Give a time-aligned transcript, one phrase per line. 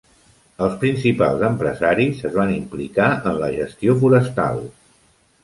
[0.67, 4.61] Els principals empresaris es van implicar en la gestió forestal.